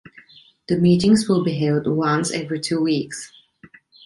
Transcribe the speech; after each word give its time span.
The 0.67 0.79
meetings 0.79 1.29
will 1.29 1.43
be 1.43 1.59
held 1.59 1.85
once 1.85 2.31
every 2.31 2.59
two 2.59 2.81
weeks. 2.81 3.31